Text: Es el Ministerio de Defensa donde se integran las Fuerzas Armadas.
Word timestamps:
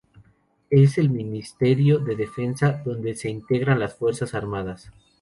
Es 0.71 0.97
el 0.97 1.11
Ministerio 1.11 1.99
de 1.99 2.15
Defensa 2.15 2.81
donde 2.83 3.13
se 3.15 3.29
integran 3.29 3.77
las 3.79 3.93
Fuerzas 3.95 4.33
Armadas. 4.33 4.91